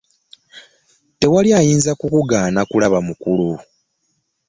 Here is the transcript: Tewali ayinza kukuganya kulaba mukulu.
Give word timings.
Tewali 1.19 1.49
ayinza 1.59 1.91
kukuganya 1.99 2.61
kulaba 2.69 2.99
mukulu. 3.07 3.49